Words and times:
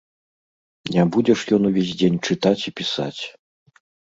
Не 0.95 1.03
будзе 1.17 1.35
ж 1.41 1.53
ён 1.57 1.69
увесь 1.71 1.93
дзень 1.99 2.19
чытаць 2.31 2.57
і 2.69 2.75
пісаць. 2.83 3.21